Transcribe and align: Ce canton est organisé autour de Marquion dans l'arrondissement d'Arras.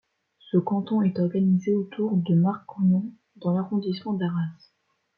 Ce 0.39 0.57
canton 0.57 1.03
est 1.03 1.19
organisé 1.19 1.75
autour 1.75 2.17
de 2.17 2.33
Marquion 2.33 3.11
dans 3.35 3.53
l'arrondissement 3.53 4.13
d'Arras. 4.13 4.71